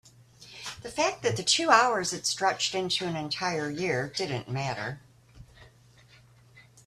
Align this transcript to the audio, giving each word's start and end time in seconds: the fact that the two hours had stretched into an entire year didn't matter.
the 0.81 0.89
fact 0.89 1.21
that 1.21 1.37
the 1.37 1.43
two 1.43 1.69
hours 1.69 2.09
had 2.09 2.25
stretched 2.25 2.73
into 2.73 3.05
an 3.05 3.15
entire 3.15 3.69
year 3.69 4.11
didn't 4.17 4.49
matter. 4.49 4.99